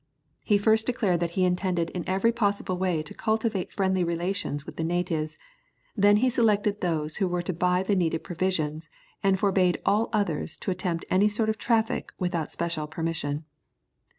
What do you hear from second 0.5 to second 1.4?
first declared that